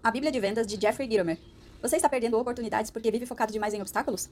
[0.00, 1.38] A Bíblia de Vendas de Jeffrey Gitomer.
[1.82, 4.30] Você está perdendo oportunidades porque vive focado demais em obstáculos?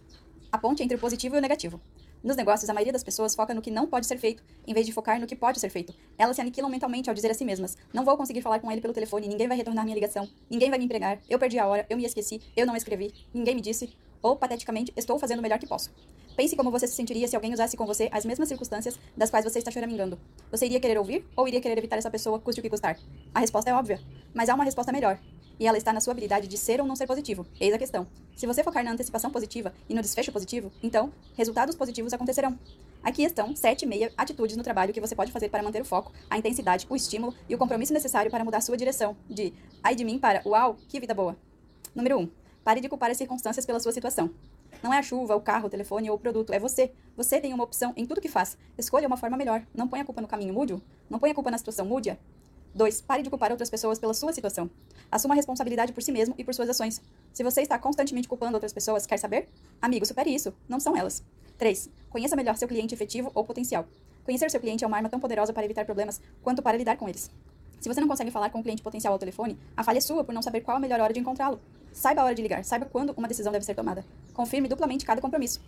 [0.50, 1.80] A ponte entre o positivo e o negativo.
[2.23, 4.87] Nos negócios, a maioria das pessoas foca no que não pode ser feito, em vez
[4.87, 5.93] de focar no que pode ser feito.
[6.16, 8.80] Elas se aniquilam mentalmente ao dizer a si mesmas: Não vou conseguir falar com ele
[8.80, 11.85] pelo telefone, ninguém vai retornar minha ligação, ninguém vai me empregar, eu perdi a hora,
[11.91, 13.93] eu me esqueci, eu não escrevi, ninguém me disse,
[14.23, 15.91] ou, pateticamente, estou fazendo o melhor que posso.
[16.37, 19.45] Pense como você se sentiria se alguém usasse com você as mesmas circunstâncias das quais
[19.45, 20.19] você está choramingando.
[20.51, 22.98] Você iria querer ouvir ou iria querer evitar essa pessoa, custe o que custar?
[23.35, 24.01] A resposta é óbvia,
[24.33, 25.19] mas há uma resposta melhor.
[25.59, 27.46] E ela está na sua habilidade de ser ou não ser positivo.
[27.61, 28.07] Eis a questão.
[28.37, 32.59] Se você focar na antecipação positiva e no desfecho positivo, então, resultados positivos acontecerão.
[33.03, 35.84] Aqui estão sete e meia atitudes no trabalho que você pode fazer para manter o
[35.84, 39.17] foco, a intensidade, o estímulo e o compromisso necessário para mudar sua direção.
[39.31, 41.37] De ai de mim para uau, que vida boa.
[41.95, 42.23] Número 1.
[42.23, 42.31] Um,
[42.62, 44.31] pare de culpar as circunstâncias pela sua situação.
[44.83, 46.93] Não é a chuva, o carro, o telefone ou o produto, é você.
[47.17, 48.59] Você tem uma opção em tudo que faz.
[48.77, 49.65] Escolha uma forma melhor.
[49.75, 50.83] Não ponha a culpa no caminho, mude-o.
[51.09, 52.19] Não ponha a culpa na situação, mude-a.
[52.77, 53.00] 2.
[53.00, 54.70] Pare de culpar outras pessoas pela sua situação.
[55.11, 57.00] Assuma a responsabilidade por si mesmo e por suas ações.
[57.33, 59.48] Se você está constantemente culpando outras pessoas, quer saber?
[59.81, 60.53] Amigo, supere isso.
[60.69, 61.25] Não são elas.
[61.56, 61.89] 3.
[62.11, 63.86] Conheça melhor seu cliente efetivo ou potencial.
[64.25, 67.09] Conhecer seu cliente é uma arma tão poderosa para evitar problemas quanto para lidar com
[67.09, 67.31] eles.
[67.81, 70.23] Se você não consegue falar com o cliente potencial ao telefone, a falha é sua
[70.23, 71.58] por não saber qual a melhor hora de encontrá-lo.
[71.92, 74.05] Saiba a hora de ligar, saiba quando uma decisão deve ser tomada.
[74.34, 75.61] Confirme duplamente cada compromisso.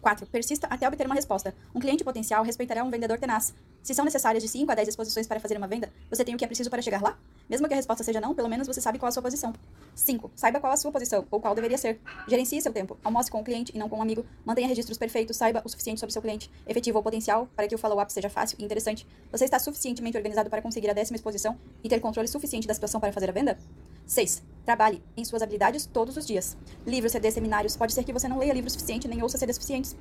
[0.00, 0.26] 4.
[0.26, 1.54] Persista até obter uma resposta.
[1.74, 3.54] Um cliente potencial respeitará um vendedor tenaz.
[3.84, 6.38] Se são necessárias de 5 a 10 exposições para fazer uma venda, você tem o
[6.38, 7.18] que é preciso para chegar lá?
[7.50, 9.52] Mesmo que a resposta seja não, pelo menos você sabe qual a sua posição.
[9.94, 10.30] 5.
[10.34, 12.00] Saiba qual a sua posição, ou qual deveria ser.
[12.26, 12.96] Gerencie seu tempo.
[13.04, 14.24] Almoce com o cliente e não com um amigo.
[14.42, 15.36] Mantenha registros perfeitos.
[15.36, 18.56] Saiba o suficiente sobre seu cliente, efetivo ou potencial, para que o follow-up seja fácil
[18.58, 19.06] e interessante.
[19.30, 22.98] Você está suficientemente organizado para conseguir a décima exposição e ter controle suficiente da situação
[22.98, 23.58] para fazer a venda?
[24.06, 24.42] 6.
[24.64, 26.56] Trabalhe em suas habilidades todos os dias.
[26.86, 27.76] Livros, CDs, seminários.
[27.76, 29.94] Pode ser que você não leia livros suficiente nem ouça CDs suficientes.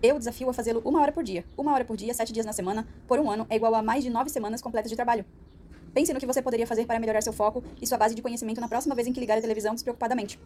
[0.00, 1.44] Eu desafio a fazê-lo uma hora por dia.
[1.56, 4.04] Uma hora por dia, sete dias na semana, por um ano, é igual a mais
[4.04, 5.24] de nove semanas completas de trabalho.
[5.92, 8.60] Pense no que você poderia fazer para melhorar seu foco e sua base de conhecimento
[8.60, 10.38] na próxima vez em que ligar a televisão despreocupadamente.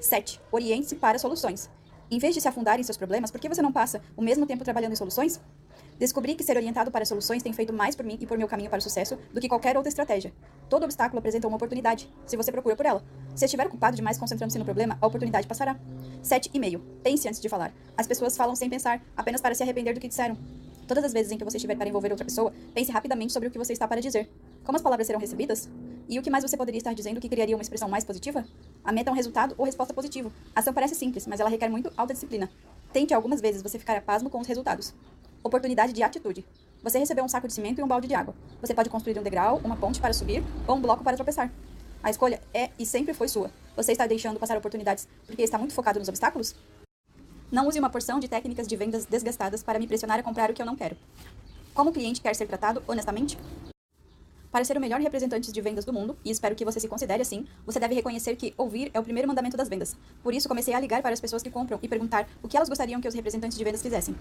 [0.00, 0.40] 7.
[0.50, 1.70] Oriente-se para soluções.
[2.10, 4.46] Em vez de se afundar em seus problemas, por que você não passa o mesmo
[4.46, 5.40] tempo trabalhando em soluções?
[5.98, 8.70] Descobri que ser orientado para soluções tem feito mais por mim e por meu caminho
[8.70, 10.32] para o sucesso do que qualquer outra estratégia.
[10.68, 13.04] Todo obstáculo apresenta uma oportunidade, se você procura por ela.
[13.34, 15.76] Se estiver ocupado demais concentrando-se no problema, a oportunidade passará.
[16.22, 16.80] 7 e meio.
[17.02, 17.72] Pense antes de falar.
[17.96, 20.38] As pessoas falam sem pensar, apenas para se arrepender do que disseram.
[20.86, 23.50] Todas as vezes em que você estiver para envolver outra pessoa, pense rapidamente sobre o
[23.50, 24.30] que você está para dizer.
[24.62, 25.68] Como as palavras serão recebidas?
[26.08, 28.46] E o que mais você poderia estar dizendo que criaria uma expressão mais positiva?
[28.84, 30.32] A meta é um resultado ou resposta positivo.
[30.54, 32.48] A ação parece simples, mas ela requer muito autodisciplina.
[32.92, 34.94] Tente algumas vezes, você ficará pasmo com os resultados.
[35.42, 36.44] Oportunidade de atitude.
[36.82, 38.34] Você recebeu um saco de cimento e um balde de água.
[38.60, 41.50] Você pode construir um degrau, uma ponte para subir ou um bloco para tropeçar.
[42.02, 43.50] A escolha é e sempre foi sua.
[43.76, 46.54] Você está deixando passar oportunidades porque está muito focado nos obstáculos?
[47.50, 50.54] Não use uma porção de técnicas de vendas desgastadas para me pressionar a comprar o
[50.54, 50.96] que eu não quero.
[51.74, 53.38] Como o cliente quer ser tratado honestamente?
[54.50, 57.20] Para ser o melhor representante de vendas do mundo, e espero que você se considere
[57.20, 59.94] assim, você deve reconhecer que ouvir é o primeiro mandamento das vendas.
[60.22, 62.68] Por isso, comecei a ligar para as pessoas que compram e perguntar o que elas
[62.68, 64.16] gostariam que os representantes de vendas fizessem.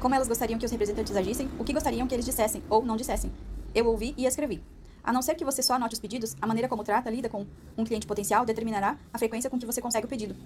[0.00, 2.96] Como elas gostariam que os representantes agissem, o que gostariam que eles dissessem ou não
[2.96, 3.32] dissessem.
[3.74, 4.62] Eu ouvi e escrevi.
[5.02, 7.44] A não ser que você só anote os pedidos, a maneira como trata, lida com
[7.76, 10.36] um cliente potencial determinará a frequência com que você consegue o pedido.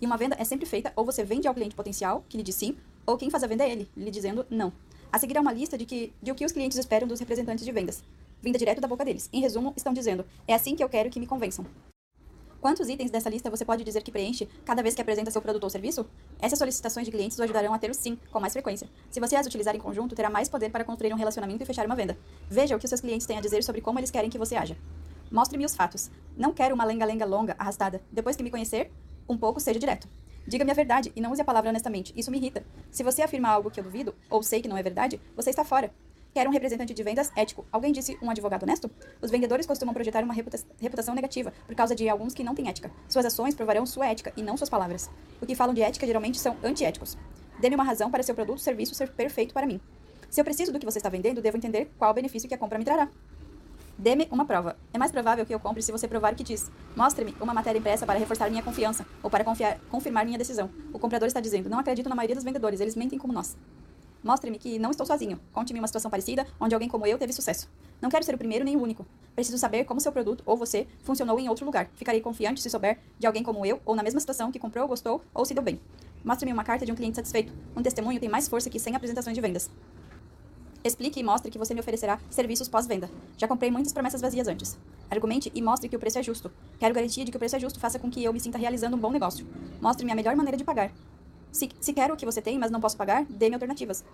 [0.00, 2.54] E uma venda é sempre feita ou você vende ao cliente potencial, que lhe diz
[2.54, 4.72] sim, ou quem faz a venda é ele, lhe dizendo não.
[5.10, 7.64] A seguir é uma lista de, que, de o que os clientes esperam dos representantes
[7.64, 8.04] de vendas
[8.44, 9.28] vinda direto da boca deles.
[9.32, 11.66] Em resumo, estão dizendo: é assim que eu quero que me convençam.
[12.60, 15.64] Quantos itens dessa lista você pode dizer que preenche cada vez que apresenta seu produto
[15.64, 16.06] ou serviço?
[16.40, 18.88] Essas solicitações de clientes o ajudarão a ter o sim com mais frequência.
[19.10, 21.84] Se você as utilizar em conjunto, terá mais poder para construir um relacionamento e fechar
[21.84, 22.16] uma venda.
[22.48, 24.56] Veja o que os seus clientes têm a dizer sobre como eles querem que você
[24.56, 24.78] haja.
[25.30, 26.10] Mostre-me os fatos.
[26.38, 28.00] Não quero uma lenga-lenga longa, arrastada.
[28.10, 28.90] Depois que me conhecer,
[29.28, 30.08] um pouco, seja direto.
[30.46, 32.14] Diga-me a verdade e não use a palavra honestamente.
[32.16, 32.64] Isso me irrita.
[32.90, 35.64] Se você afirma algo que eu duvido, ou sei que não é verdade, você está
[35.64, 35.92] fora.
[36.34, 37.64] Quero um representante de vendas ético.
[37.70, 38.90] Alguém disse um advogado honesto?
[39.22, 42.90] Os vendedores costumam projetar uma reputação negativa por causa de alguns que não têm ética.
[43.08, 45.08] Suas ações provarão sua ética e não suas palavras.
[45.40, 47.16] O que falam de ética geralmente são antiéticos.
[47.60, 49.80] Dê-me uma razão para seu produto ou serviço ser perfeito para mim.
[50.28, 52.80] Se eu preciso do que você está vendendo, devo entender qual benefício que a compra
[52.80, 53.08] me trará.
[53.96, 54.76] Dê-me uma prova.
[54.92, 56.68] É mais provável que eu compre se você provar o que diz.
[56.96, 60.68] Mostre-me uma matéria impressa para reforçar minha confiança ou para confiar, confirmar minha decisão.
[60.92, 63.56] O comprador está dizendo: Não acredito na maioria dos vendedores, eles mentem como nós.
[64.24, 65.38] Mostre-me que não estou sozinho.
[65.52, 67.68] Conte-me uma situação parecida onde alguém como eu teve sucesso.
[68.00, 69.04] Não quero ser o primeiro nem o único.
[69.34, 71.90] Preciso saber como seu produto ou você funcionou em outro lugar.
[71.94, 75.22] Ficarei confiante se souber de alguém como eu ou na mesma situação que comprou, gostou
[75.34, 75.78] ou se deu bem.
[76.24, 77.52] Mostre-me uma carta de um cliente satisfeito.
[77.76, 79.70] Um testemunho tem mais força que 100 apresentações de vendas.
[80.82, 83.10] Explique e mostre que você me oferecerá serviços pós-venda.
[83.36, 84.78] Já comprei muitas promessas vazias antes.
[85.10, 86.50] Argumente e mostre que o preço é justo.
[86.78, 88.96] Quero garantia de que o preço é justo faça com que eu me sinta realizando
[88.96, 89.46] um bom negócio.
[89.80, 90.90] Mostre-me a melhor maneira de pagar.
[91.54, 94.04] Se, se quero o que você tem, mas não posso pagar, dê-me alternativas.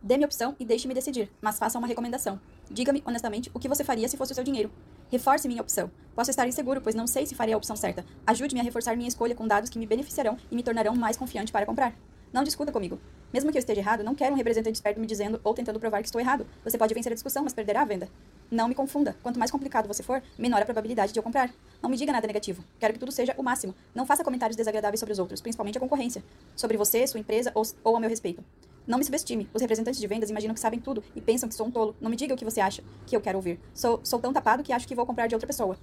[0.00, 2.40] Dê-me opção e deixe-me decidir, mas faça uma recomendação.
[2.70, 4.70] Diga-me honestamente o que você faria se fosse o seu dinheiro.
[5.10, 5.90] Reforce minha opção.
[6.14, 8.06] Posso estar inseguro, pois não sei se farei a opção certa.
[8.24, 11.50] Ajude-me a reforçar minha escolha com dados que me beneficiarão e me tornarão mais confiante
[11.50, 11.92] para comprar.
[12.32, 13.00] Não discuta comigo.
[13.32, 16.02] Mesmo que eu esteja errado, não quero um representante esperto me dizendo ou tentando provar
[16.02, 16.46] que estou errado.
[16.62, 18.08] Você pode vencer a discussão, mas perderá a venda.
[18.50, 19.14] Não me confunda.
[19.22, 21.52] Quanto mais complicado você for, menor a probabilidade de eu comprar.
[21.82, 22.64] Não me diga nada negativo.
[22.80, 23.74] Quero que tudo seja o máximo.
[23.94, 26.24] Não faça comentários desagradáveis sobre os outros, principalmente a concorrência.
[26.56, 28.42] Sobre você, sua empresa ou, ou a meu respeito.
[28.86, 29.46] Não me subestime.
[29.52, 31.94] Os representantes de vendas imaginam que sabem tudo e pensam que sou um tolo.
[32.00, 33.60] Não me diga o que você acha que eu quero ouvir.
[33.74, 35.76] Sou, sou tão tapado que acho que vou comprar de outra pessoa.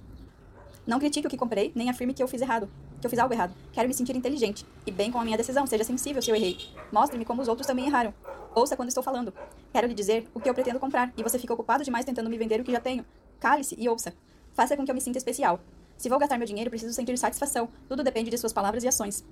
[0.84, 2.68] Não critique o que comprei, nem afirme que eu fiz errado,
[3.00, 3.54] que eu fiz algo errado.
[3.72, 5.66] Quero me sentir inteligente e bem com a minha decisão.
[5.66, 6.58] Seja sensível se eu errei.
[6.92, 8.12] Mostre-me como os outros também erraram.
[8.56, 9.32] Ouça quando estou falando.
[9.76, 12.38] Quero lhe dizer o que eu pretendo comprar e você fica ocupado demais tentando me
[12.38, 13.04] vender o que já tenho.
[13.38, 14.14] Cale-se e ouça.
[14.54, 15.60] Faça com que eu me sinta especial.
[15.98, 17.68] Se vou gastar meu dinheiro, preciso sentir satisfação.
[17.86, 19.22] Tudo depende de suas palavras e ações.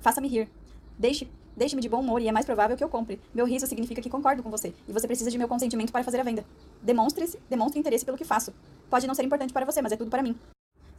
[0.00, 0.50] Faça-me rir.
[0.98, 3.18] Deixe, deixe-me de bom humor e é mais provável que eu compre.
[3.34, 6.20] Meu riso significa que concordo com você e você precisa de meu consentimento para fazer
[6.20, 6.44] a venda.
[6.82, 8.52] Demonstre, demonstre interesse pelo que faço.
[8.90, 10.38] Pode não ser importante para você, mas é tudo para mim.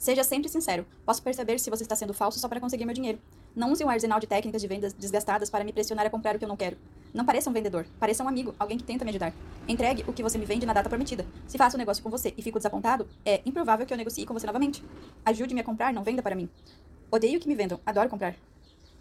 [0.05, 0.85] Seja sempre sincero.
[1.03, 3.17] Posso perceber se você está sendo falso só para conseguir meu dinheiro.
[3.55, 6.37] Não use um arsenal de técnicas de vendas desgastadas para me pressionar a comprar o
[6.37, 6.77] que eu não quero.
[7.11, 9.33] Não pareça um vendedor, pareça um amigo, alguém que tenta me ajudar.
[9.67, 11.25] Entregue o que você me vende na data prometida.
[11.47, 14.33] Se faço um negócio com você e fico desapontado, é improvável que eu negocie com
[14.35, 14.83] você novamente.
[15.25, 16.47] Ajude-me a comprar, não venda para mim.
[17.09, 18.35] Odeio que me vendam, adoro comprar.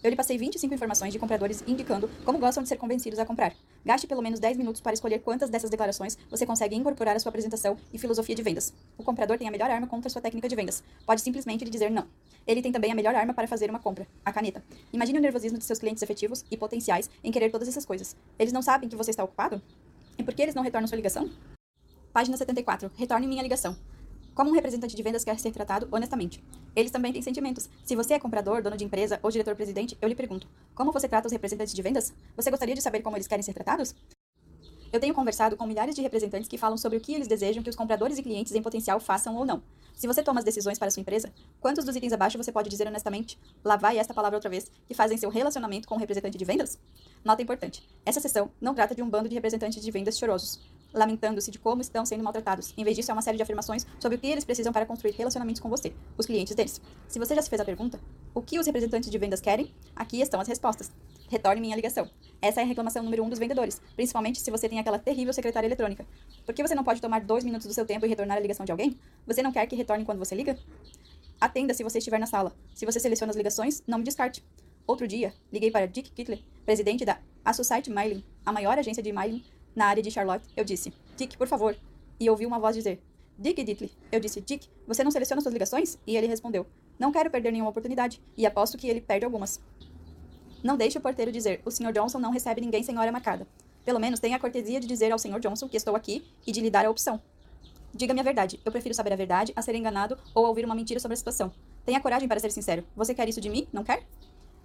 [0.05, 3.55] Eu lhe passei 25 informações de compradores indicando como gostam de ser convencidos a comprar.
[3.87, 7.31] Gaste pelo menos 10 minutos para escolher quantas dessas declarações você consegue incorporar à sua
[7.31, 8.75] apresentação e filosofia de vendas.
[8.99, 10.85] O comprador tem a melhor arma contra sua técnica de vendas.
[11.07, 12.07] Pode simplesmente lhe dizer não.
[12.47, 14.63] Ele tem também a melhor arma para fazer uma compra, a caneta.
[14.93, 18.15] Imagine o nervosismo de seus clientes efetivos e potenciais em querer todas essas coisas.
[18.39, 19.63] Eles não sabem que você está ocupado?
[20.19, 21.31] E por que eles não retornam sua ligação?
[22.13, 22.91] Página 74.
[22.95, 23.75] Retorne minha ligação.
[24.35, 26.43] Como um representante de vendas quer ser tratado honestamente?
[26.75, 27.71] Eles também têm sentimentos.
[27.85, 31.29] Se você é comprador, dono de empresa ou diretor-presidente, eu lhe pergunto: como você trata
[31.29, 32.13] os representantes de vendas?
[32.37, 33.95] Você gostaria de saber como eles querem ser tratados?
[34.93, 37.71] Eu tenho conversado com milhares de representantes que falam sobre o que eles desejam que
[37.71, 39.63] os compradores e clientes em potencial façam ou não.
[39.95, 42.89] Se você toma as decisões para sua empresa, quantos dos itens abaixo você pode dizer
[42.89, 46.45] honestamente, lá vai esta palavra outra vez, que fazem seu relacionamento com o representante de
[46.45, 46.79] vendas?
[47.25, 50.61] Nota importante: essa sessão não trata de um bando de representantes de vendas chorosos
[50.95, 52.73] lamentando-se de como estão sendo maltratados.
[52.77, 55.13] Em vez disso, é uma série de afirmações sobre o que eles precisam para construir
[55.13, 56.81] relacionamentos com você, os clientes deles.
[57.09, 58.01] Se você já se fez a pergunta,
[58.33, 59.75] o que os representantes de vendas querem?
[59.95, 60.91] Aqui estão as respostas.
[61.29, 62.09] Retorne minha ligação.
[62.41, 65.67] Essa é a reclamação número um dos vendedores, principalmente se você tem aquela terrível secretária
[65.67, 66.07] eletrônica.
[66.47, 68.65] Por que você não pode tomar dois minutos do seu tempo e retornar a ligação
[68.65, 68.99] de alguém?
[69.27, 70.59] Você não quer que retorne quando você liga?
[71.41, 72.55] Atenda se você estiver na sala.
[72.75, 74.45] Se você seleciona as ligações, não me descarte.
[74.87, 79.43] Outro dia, liguei para Dick Kittler, presidente da Associate Mailing, a maior agência de mailing
[79.75, 81.77] na área de Charlotte, eu disse, Dick, por favor.
[82.19, 83.03] E ouvi uma voz dizer,
[83.39, 83.91] Dick Ditley.
[84.13, 85.99] Eu disse, Dick, você não seleciona suas ligações?
[86.07, 86.67] E ele respondeu,
[86.99, 88.23] não quero perder nenhuma oportunidade.
[88.37, 89.61] E aposto que ele perde algumas.
[90.63, 91.93] Não deixe o porteiro dizer, o Sr.
[91.93, 93.47] Johnson não recebe ninguém sem hora marcada.
[93.85, 95.39] Pelo menos tenha a cortesia de dizer ao Sr.
[95.41, 97.21] Johnson que estou aqui e de lhe dar a opção.
[97.93, 98.59] Diga-me a verdade.
[98.65, 101.17] Eu prefiro saber a verdade a ser enganado ou a ouvir uma mentira sobre a
[101.17, 101.53] situação.
[101.85, 102.85] Tenha coragem para ser sincero.
[102.97, 103.69] Você quer isso de mim?
[103.73, 104.05] Não quer?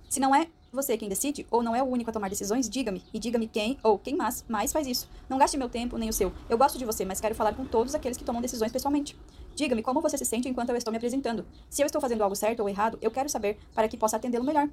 [0.10, 3.04] Se não é você quem decide, ou não é o único a tomar decisões, diga-me.
[3.14, 5.08] E diga-me quem ou quem mais, mais faz isso.
[5.30, 6.34] Não gaste meu tempo nem o seu.
[6.50, 9.16] Eu gosto de você, mas quero falar com todos aqueles que tomam decisões pessoalmente.
[9.56, 11.46] Diga-me como você se sente enquanto eu estou me apresentando.
[11.70, 14.44] Se eu estou fazendo algo certo ou errado, eu quero saber para que possa atendê-lo
[14.44, 14.68] melhor.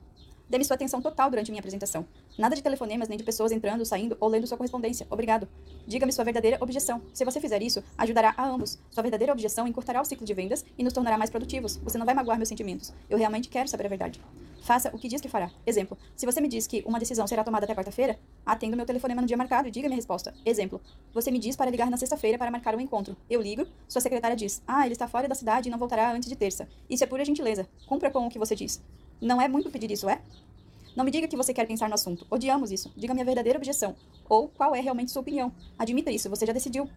[0.49, 2.07] Dê-me sua atenção total durante minha apresentação.
[2.39, 5.07] Nada de telefonemas nem de pessoas entrando, saindo ou lendo sua correspondência.
[5.11, 5.47] Obrigado.
[5.87, 7.03] Diga-me sua verdadeira objeção.
[7.13, 8.79] Se você fizer isso, ajudará a ambos.
[8.91, 11.77] Sua verdadeira objeção encurtará o ciclo de vendas e nos tornará mais produtivos.
[11.79, 12.93] Você não vai magoar meus sentimentos.
[13.11, 14.21] Eu realmente quero saber a verdade.
[14.63, 15.51] Faça o que diz que fará.
[15.67, 19.21] Exemplo: se você me diz que uma decisão será tomada até quarta-feira, atenda meu telefonema
[19.21, 20.35] no dia marcado e diga minha resposta.
[20.45, 20.81] Exemplo:
[21.13, 23.17] você me diz para ligar na sexta-feira para marcar um encontro.
[23.29, 26.29] Eu ligo, sua secretária diz: ah, ele está fora da cidade e não voltará antes
[26.29, 26.69] de terça.
[26.89, 27.69] Isso é pura gentileza.
[27.87, 28.83] Cumpra com o que você diz.
[29.21, 30.21] Não é muito pedir isso, é?
[30.97, 32.27] Não me diga que você quer pensar no assunto.
[32.31, 32.91] Odiamos isso.
[32.97, 33.95] Diga-me a verdadeira objeção.
[34.29, 35.53] Ou qual é realmente sua opinião.
[35.79, 36.89] Admita isso, você já decidiu.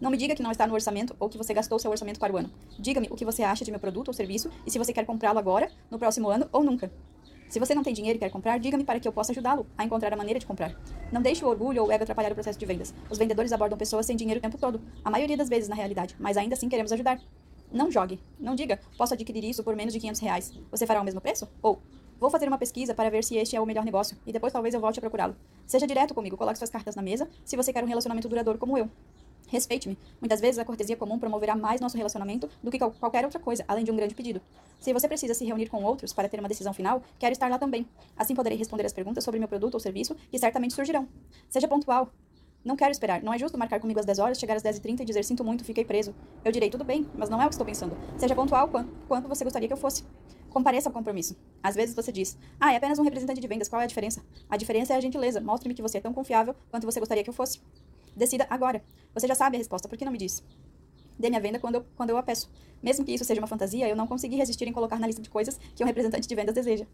[0.00, 2.32] Não me diga que não está no orçamento ou que você gastou seu orçamento para
[2.32, 2.50] o ano.
[2.78, 5.38] Diga-me o que você acha de meu produto ou serviço e se você quer comprá-lo
[5.38, 6.90] agora, no próximo ano ou nunca.
[7.48, 9.84] Se você não tem dinheiro e quer comprar, diga-me para que eu possa ajudá-lo a
[9.84, 10.74] encontrar a maneira de comprar.
[11.12, 12.92] Não deixe o orgulho ou o ego atrapalhar o processo de vendas.
[13.08, 16.16] Os vendedores abordam pessoas sem dinheiro o tempo todo, a maioria das vezes na realidade,
[16.18, 17.20] mas ainda assim queremos ajudar.
[17.72, 18.20] Não jogue.
[18.38, 20.52] Não diga, posso adquirir isso por menos de 500 reais.
[20.70, 21.48] Você fará o mesmo preço?
[21.62, 21.80] Ou,
[22.18, 24.74] Vou fazer uma pesquisa para ver se este é o melhor negócio e depois talvez
[24.74, 25.36] eu volte a procurá-lo.
[25.66, 28.78] Seja direto comigo, coloque suas cartas na mesa se você quer um relacionamento duradouro como
[28.78, 28.88] eu.
[29.48, 29.98] Respeite-me.
[30.20, 33.84] Muitas vezes a cortesia comum promoverá mais nosso relacionamento do que qualquer outra coisa, além
[33.84, 34.40] de um grande pedido.
[34.80, 37.58] Se você precisa se reunir com outros para ter uma decisão final, quero estar lá
[37.58, 37.86] também.
[38.16, 41.08] Assim poderei responder as perguntas sobre meu produto ou serviço que certamente surgirão.
[41.48, 42.10] Seja pontual.
[42.64, 43.22] Não quero esperar.
[43.22, 45.64] Não é justo marcar comigo às 10 horas, chegar às 10h30 e dizer sinto muito,
[45.64, 46.14] fiquei preso.
[46.42, 47.94] Eu direi tudo bem, mas não é o que estou pensando.
[48.16, 50.02] Seja pontual quanto, quanto você gostaria que eu fosse.
[50.48, 51.36] Compareça ao compromisso.
[51.62, 54.24] Às vezes você diz, ah, é apenas um representante de vendas, qual é a diferença?
[54.48, 55.40] A diferença é a gentileza.
[55.40, 57.60] Mostre-me que você é tão confiável quanto você gostaria que eu fosse.
[58.16, 58.82] Decida agora.
[59.14, 60.42] Você já sabe a resposta, por que não me diz?
[61.18, 62.50] Dê-me a venda quando eu, quando eu a peço.
[62.82, 65.30] Mesmo que isso seja uma fantasia, eu não consegui resistir em colocar na lista de
[65.30, 66.86] coisas que um representante de vendas deseja.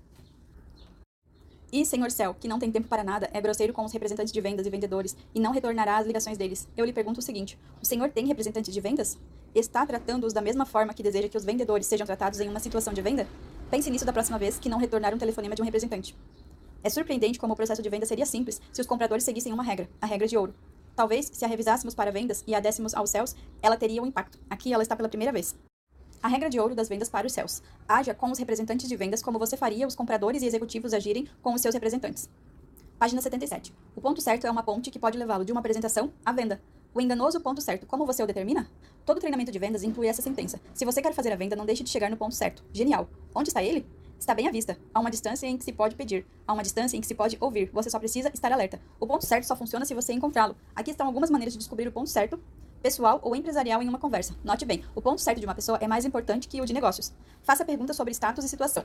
[1.73, 4.41] E, senhor céu, que não tem tempo para nada, é grosseiro com os representantes de
[4.41, 6.69] vendas e vendedores e não retornará às ligações deles.
[6.77, 9.17] Eu lhe pergunto o seguinte: o senhor tem representantes de vendas?
[9.55, 12.93] Está tratando-os da mesma forma que deseja que os vendedores sejam tratados em uma situação
[12.93, 13.27] de venda?
[13.71, 16.17] Pense nisso da próxima vez que não retornar um telefonema de um representante.
[16.83, 19.89] É surpreendente como o processo de venda seria simples se os compradores seguissem uma regra,
[20.01, 20.55] a regra de ouro.
[21.01, 24.39] Talvez, se a revisássemos para vendas e a dessemos aos céus, ela teria um impacto.
[24.51, 25.57] Aqui ela está pela primeira vez.
[26.23, 27.63] A regra de ouro das vendas para os céus.
[27.89, 31.55] Haja com os representantes de vendas como você faria os compradores e executivos agirem com
[31.55, 32.29] os seus representantes.
[32.99, 33.73] Página 77.
[33.97, 36.61] O ponto certo é uma ponte que pode levá-lo de uma apresentação à venda.
[36.93, 38.69] O enganoso ponto certo, como você o determina?
[39.07, 40.61] Todo treinamento de vendas inclui essa sentença.
[40.75, 42.63] Se você quer fazer a venda, não deixe de chegar no ponto certo.
[42.75, 43.09] Genial.
[43.35, 43.87] Onde está ele?
[44.21, 44.77] Está bem à vista.
[44.93, 46.27] Há uma distância em que se pode pedir.
[46.47, 47.71] Há uma distância em que se pode ouvir.
[47.73, 48.79] Você só precisa estar alerta.
[49.01, 50.55] O ponto certo só funciona se você encontrá-lo.
[50.77, 52.39] Aqui estão algumas maneiras de descobrir o ponto certo
[52.83, 54.37] pessoal ou empresarial em uma conversa.
[54.45, 57.15] Note bem, o ponto certo de uma pessoa é mais importante que o de negócios.
[57.43, 58.85] Faça perguntas sobre status e situação.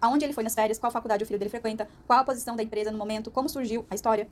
[0.00, 2.62] Aonde ele foi nas férias, qual faculdade o filho dele frequenta, qual a posição da
[2.62, 4.28] empresa no momento, como surgiu a história.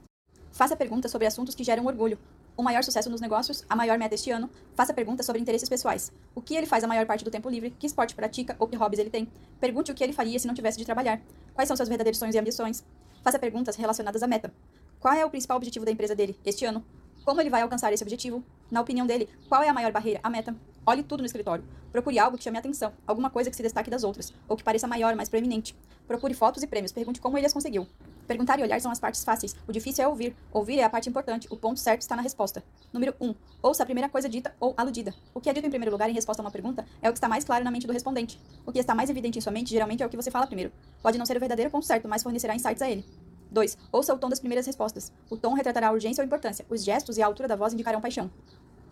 [0.53, 2.21] Faça perguntas sobre assuntos que geram orgulho.
[2.57, 4.49] O maior sucesso nos negócios, a maior meta este ano.
[4.75, 6.11] Faça perguntas sobre interesses pessoais.
[6.35, 8.75] O que ele faz a maior parte do tempo livre, que esporte pratica ou que
[8.77, 9.29] hobbies ele tem.
[9.61, 11.21] Pergunte o que ele faria se não tivesse de trabalhar.
[11.53, 12.83] Quais são seus verdadeiros sonhos e ambições.
[13.23, 14.51] Faça perguntas relacionadas à meta.
[14.99, 16.83] Qual é o principal objetivo da empresa dele este ano?
[17.27, 18.43] Como ele vai alcançar esse objetivo?
[18.71, 20.21] Na opinião dele, qual é a maior barreira?
[20.23, 20.57] A meta.
[20.87, 21.65] Olhe tudo no escritório.
[21.93, 24.65] Procure algo que chame a atenção, alguma coisa que se destaque das outras, ou que
[24.65, 25.77] pareça maior, mais proeminente.
[26.07, 27.87] Procure fotos e prêmios, pergunte como ele as conseguiu.
[28.27, 29.55] Perguntar e olhar são as partes fáceis.
[29.67, 30.35] O difícil é ouvir.
[30.53, 31.47] Ouvir é a parte importante.
[31.51, 32.63] O ponto certo está na resposta.
[32.93, 33.29] Número 1.
[33.29, 35.15] Um, ouça a primeira coisa dita ou aludida.
[35.33, 37.19] O que é dito em primeiro lugar em resposta a uma pergunta é o que
[37.19, 38.41] está mais claro na mente do respondente.
[38.65, 40.73] O que está mais evidente em sua mente geralmente é o que você fala primeiro.
[41.03, 43.05] Pode não ser o verdadeiro ponto certo, mas fornecerá insights a ele.
[43.51, 43.79] 2.
[43.93, 45.13] Ouça o tom das primeiras respostas.
[45.31, 46.67] O tom retratará a urgência ou importância.
[46.69, 48.31] Os gestos e a altura da voz indicarão paixão.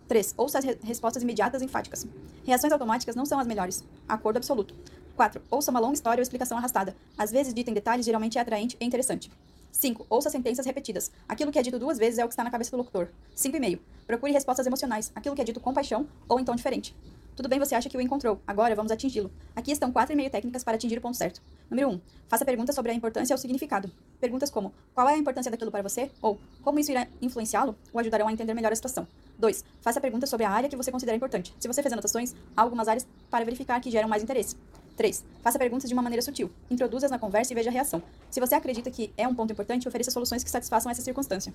[0.07, 0.35] 3.
[0.37, 2.07] Ouça as re respostas imediatas enfáticas.
[2.45, 3.83] Reações automáticas não são as melhores.
[4.07, 4.75] Acordo absoluto.
[5.15, 5.41] 4.
[5.49, 6.95] Ouça uma longa história ou explicação arrastada.
[7.17, 9.31] Às vezes, dita em detalhes, geralmente é atraente e interessante.
[9.71, 10.05] 5.
[10.09, 11.11] Ouça sentenças repetidas.
[11.27, 13.09] Aquilo que é dito duas vezes é o que está na cabeça do locutor.
[13.35, 13.79] 5,5.
[14.07, 15.11] Procure respostas emocionais.
[15.13, 16.95] Aquilo que é dito com paixão ou em tom diferente.
[17.35, 18.39] Tudo bem, você acha que o encontrou.
[18.47, 19.29] Agora vamos atingi-lo.
[19.53, 21.41] Aqui estão quatro e meio técnicas para atingir o ponto certo.
[21.69, 21.91] Número 1.
[21.91, 23.91] Um, faça perguntas sobre a importância ou significado.
[24.21, 26.09] Perguntas como: qual é a importância daquilo para você?
[26.21, 29.05] Ou como isso irá influenciá-lo ou ajudarão a entender melhor a situação.
[29.37, 29.65] 2.
[29.81, 31.53] Faça perguntas sobre a área que você considera importante.
[31.59, 34.55] Se você fez anotações, há algumas áreas para verificar que geram mais interesse.
[34.95, 35.23] 3.
[35.41, 36.49] Faça perguntas de uma maneira sutil.
[36.69, 38.01] Introduza-as na conversa e veja a reação.
[38.29, 41.53] Se você acredita que é um ponto importante, ofereça soluções que satisfaçam essa circunstância.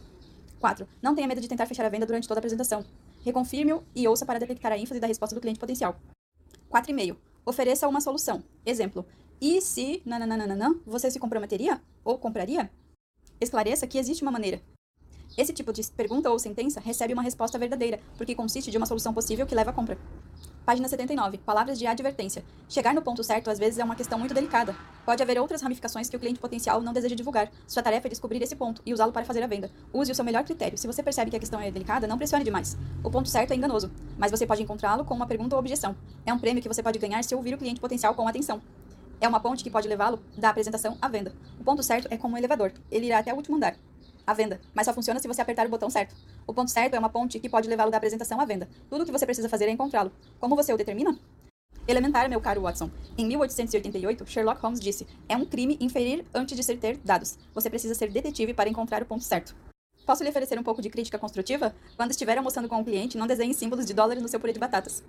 [0.61, 0.87] 4.
[1.03, 2.85] Não tenha medo de tentar fechar a venda durante toda a apresentação.
[3.25, 5.97] Reconfirme-o e ouça para detectar a ênfase da resposta do cliente potencial.
[6.71, 7.17] 4,5.
[7.45, 8.45] Ofereça uma solução.
[8.65, 9.05] Exemplo.
[9.41, 12.71] E se nananana, você se comprometeria ou compraria?
[13.41, 14.61] Esclareça que existe uma maneira.
[15.39, 19.15] Esse tipo de pergunta ou sentença recebe uma resposta verdadeira, porque consiste de uma solução
[19.15, 19.97] possível que leva à compra.
[20.71, 21.39] Página 79.
[21.39, 22.45] Palavras de advertência.
[22.69, 24.77] Chegar no ponto certo às vezes é uma questão muito delicada.
[25.05, 27.51] Pode haver outras ramificações que o cliente potencial não deseja divulgar.
[27.67, 29.69] Sua tarefa é descobrir esse ponto e usá-lo para fazer a venda.
[29.93, 30.79] Use o seu melhor critério.
[30.79, 32.79] Se você percebe que a questão é delicada, não pressione demais.
[33.03, 35.97] O ponto certo é enganoso, mas você pode encontrá-lo com uma pergunta ou objeção.
[36.25, 38.63] É um prêmio que você pode ganhar se ouvir o cliente potencial com atenção.
[39.21, 41.35] É uma ponte que pode levá-lo da apresentação à venda.
[41.59, 42.71] O ponto certo é como um elevador.
[42.93, 43.75] Ele irá até o último andar
[44.25, 46.15] à venda, mas só funciona se você apertar o botão certo.
[46.47, 48.69] O ponto certo é uma ponte que pode levá-lo da apresentação à venda.
[48.89, 50.13] Tudo o que você precisa fazer é encontrá-lo.
[50.39, 51.19] Como você o determina?
[51.87, 52.91] Elementar, meu caro Watson.
[53.17, 57.39] Em 1888, Sherlock Holmes disse: é um crime inferir antes de ser ter dados.
[57.55, 59.55] Você precisa ser detetive para encontrar o ponto certo.
[60.07, 61.75] Posso lhe oferecer um pouco de crítica construtiva?
[61.97, 64.59] Quando estiver almoçando com um cliente, não desenhe símbolos de dólares no seu purê de
[64.59, 65.03] batatas.